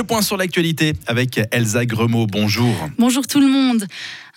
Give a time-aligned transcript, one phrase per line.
[0.00, 2.26] Le point sur l'actualité avec Elsa Gremaud.
[2.26, 2.74] Bonjour.
[2.96, 3.86] Bonjour tout le monde.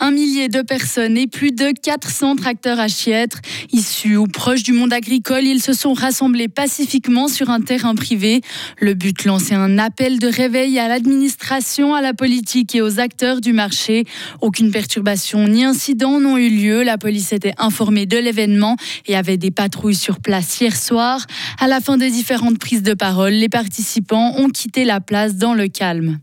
[0.00, 3.40] Un millier de personnes et plus de 400 tracteurs à Chiètre.
[3.70, 8.40] Issus ou proches du monde agricole, ils se sont rassemblés pacifiquement sur un terrain privé.
[8.80, 13.40] Le but, lancer un appel de réveil à l'administration, à la politique et aux acteurs
[13.40, 14.04] du marché.
[14.40, 16.82] Aucune perturbation ni incident n'ont eu lieu.
[16.82, 18.76] La police était informée de l'événement
[19.06, 21.24] et avait des patrouilles sur place hier soir.
[21.60, 25.51] À la fin des différentes prises de parole, les participants ont quitté la place dans
[25.54, 26.20] le calme.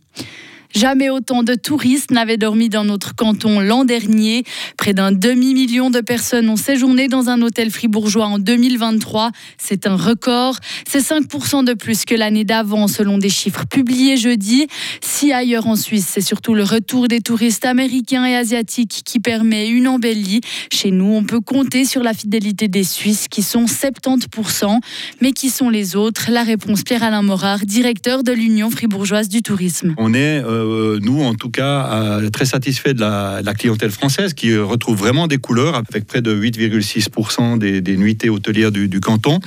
[0.75, 4.43] Jamais autant de touristes n'avaient dormi dans notre canton l'an dernier.
[4.77, 9.31] Près d'un demi-million de personnes ont séjourné dans un hôtel fribourgeois en 2023.
[9.57, 10.57] C'est un record.
[10.87, 14.67] C'est 5% de plus que l'année d'avant selon des chiffres publiés jeudi.
[15.01, 19.69] Si ailleurs en Suisse, c'est surtout le retour des touristes américains et asiatiques qui permet
[19.69, 20.41] une embellie.
[20.71, 24.79] Chez nous, on peut compter sur la fidélité des Suisses qui sont 70%.
[25.21, 26.29] Mais qui sont les autres?
[26.29, 29.95] La réponse Pierre-Alain Morard, directeur de l'Union fribourgeoise du tourisme.
[29.97, 34.33] On est euh, euh, nous, en tout cas, euh, très satisfaits de la, clientèle française
[34.33, 39.39] qui retrouve vraiment des couleurs avec près de 8,6% des, des, nuitées hôtelières du, canton.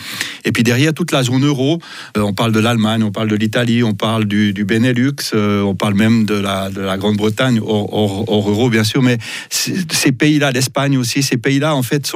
[0.45, 1.79] Et puis derrière, toute la zone euro,
[2.17, 5.95] euh, on parle de l'Allemagne, on parle de l'Italie, on parle du, Benelux, on parle
[5.95, 9.19] même de la, Grande-Bretagne, hors, euro bien sûr, mais
[9.51, 12.13] ces pays-là, l'Espagne aussi, ces pays-là, en fait,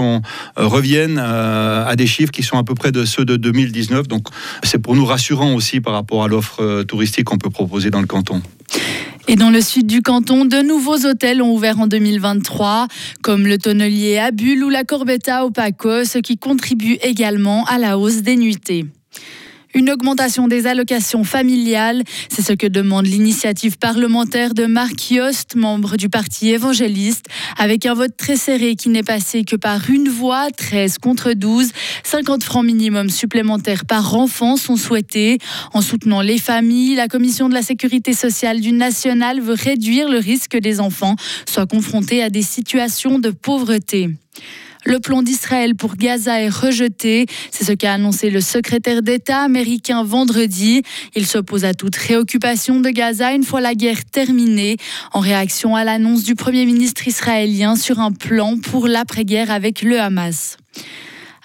[0.57, 4.09] reviennent à des chiffres qui sont à peu près de ceux de 2019.
[4.09, 4.29] Donc
[4.63, 8.07] c'est pour nous rassurant aussi par rapport à l'offre touristique qu'on peut proposer dans le
[8.07, 8.42] canton.
[9.29, 12.87] Et dans le sud du canton, de nouveaux hôtels ont ouvert en 2023,
[13.23, 17.79] comme le Tonnelier à Bulle ou la Corbetta au Paco, ce qui contribue également à
[17.79, 18.87] la hausse des nuitées.
[19.77, 25.99] Une augmentation des allocations familiales, c'est ce que demande l'initiative parlementaire de Marc Yost, membre
[25.99, 27.27] du parti évangéliste,
[27.59, 31.73] avec un vote très serré qui n'est passé que par une voix, 13 contre 12.
[32.05, 35.37] 50 francs minimum supplémentaires par enfant sont souhaités.
[35.75, 40.21] En soutenant les familles, la Commission de la sécurité sociale du national veut réduire le
[40.21, 41.17] risque que des enfants
[41.47, 44.09] soient confrontés à des situations de pauvreté.
[44.86, 47.27] Le plan d'Israël pour Gaza est rejeté.
[47.51, 50.83] C'est ce qu'a annoncé le secrétaire d'État américain vendredi.
[51.17, 54.77] Il s'oppose à toute réoccupation de Gaza une fois la guerre terminée,
[55.13, 60.01] en réaction à l'annonce du Premier ministre israélien sur un plan pour l'après-guerre avec le
[60.01, 60.57] Hamas.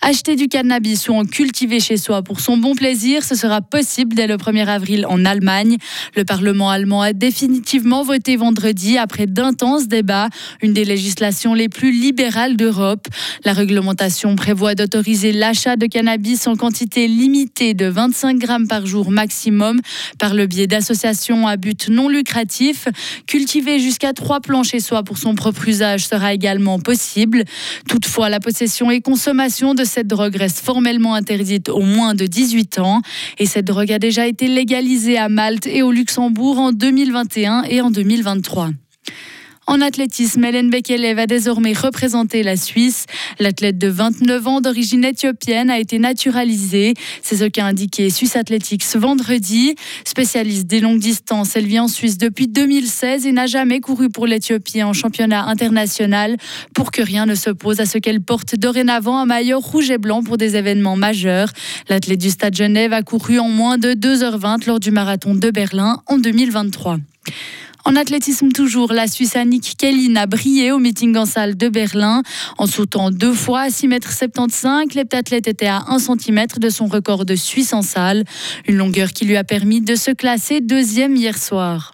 [0.04, 4.16] Acheter du cannabis ou en cultiver chez soi pour son bon plaisir, ce sera possible
[4.16, 5.78] dès le 1er avril en Allemagne.
[6.16, 10.30] Le Parlement allemand a définitivement voté vendredi après d'intenses débats,
[10.64, 13.08] une des législations les plus libérales d'Europe.
[13.46, 19.12] La réglementation prévoit d'autoriser l'achat de cannabis en quantité limitée de 25 grammes par jour
[19.12, 19.82] maximum
[20.18, 22.88] par le biais d'associations à but non lucratif.
[23.28, 27.44] Cultiver jusqu'à trois plants chez soi pour son propre usage sera également possible.
[27.88, 32.80] Toutefois, la possession et consommation de cette drogue reste formellement interdite aux moins de 18
[32.80, 33.02] ans.
[33.38, 37.82] Et cette drogue a déjà été légalisée à Malte et au Luxembourg en 2021 et
[37.82, 38.70] en 2023.
[39.72, 43.06] En athlétisme, Hélène Bekele va désormais représenter la Suisse.
[43.40, 46.94] L'athlète de 29 ans d'origine éthiopienne a été naturalisée.
[47.22, 49.76] C'est ce qu'a indiqué Swiss Athletics vendredi.
[50.04, 54.28] Spécialiste des longues distances, elle vit en Suisse depuis 2016 et n'a jamais couru pour
[54.28, 56.36] l'Éthiopie en championnat international
[56.74, 60.22] pour que rien ne s'oppose à ce qu'elle porte dorénavant un maillot rouge et blanc
[60.22, 61.48] pour des événements majeurs.
[61.88, 66.02] L'athlète du Stade Genève a couru en moins de 2h20 lors du marathon de Berlin
[66.08, 66.98] en 2023.
[67.86, 72.22] En athlétisme toujours, la Suisse Annick Kellin a brillé au meeting en salle de Berlin.
[72.58, 77.26] En sautant deux fois à 6,75 m, l'heptathlète était à 1 cm de son record
[77.26, 78.24] de Suisse en salle.
[78.68, 81.92] Une longueur qui lui a permis de se classer deuxième hier soir.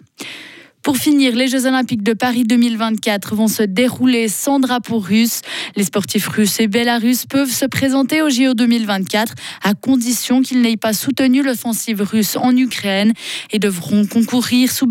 [0.88, 5.42] Pour finir, les Jeux Olympiques de Paris 2024 vont se dérouler sans drapeau russe.
[5.76, 10.78] Les sportifs russes et belarusses peuvent se présenter au JO 2024 à condition qu'ils n'aient
[10.78, 13.12] pas soutenu l'offensive russe en Ukraine
[13.50, 14.86] et devront concourir sous,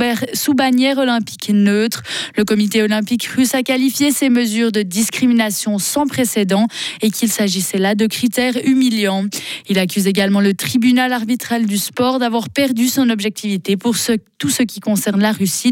[0.53, 2.03] bannière olympique neutre.
[2.35, 6.67] Le comité olympique russe a qualifié ces mesures de discrimination sans précédent
[7.01, 9.25] et qu'il s'agissait là de critères humiliants.
[9.67, 13.95] Il accuse également le tribunal arbitral du sport d'avoir perdu son objectivité pour
[14.37, 15.71] tout ce qui concerne la Russie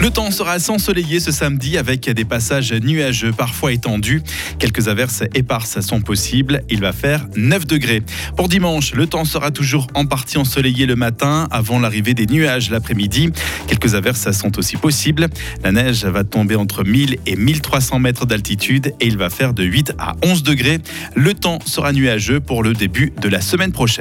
[0.00, 4.22] Le temps sera ensoleillé ce samedi avec des passages nuageux parfois étendus.
[4.58, 6.62] Quelques averses éparses sont possibles.
[6.68, 8.02] Il va faire 9 degrés.
[8.36, 12.70] Pour dimanche, le temps sera toujours en partie ensoleillé le matin avant l'arrivée des nuages
[12.70, 13.30] l'après-midi.
[13.68, 15.28] Quelques averses sont aussi possibles.
[15.64, 19.64] La neige va tomber entre 1000 et 1300 mètres d'altitude et il va faire de
[19.64, 20.78] 8 à 11 degrés.
[21.14, 23.86] Le temps sera nuageux pour le début de la semaine prochaine.